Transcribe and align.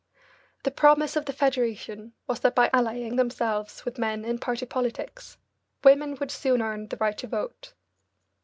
The 0.63 0.71
promise 0.71 1.15
of 1.15 1.25
the 1.25 1.31
Federation 1.31 2.13
was 2.25 2.39
that 2.39 2.55
by 2.55 2.71
allying 2.73 3.17
themselves 3.17 3.85
with 3.85 3.99
men 3.99 4.25
in 4.25 4.39
party 4.39 4.65
politics, 4.65 5.37
women 5.83 6.15
would 6.15 6.31
soon 6.31 6.59
earn 6.59 6.87
the 6.87 6.97
right 6.97 7.15
to 7.19 7.27
vote. 7.27 7.73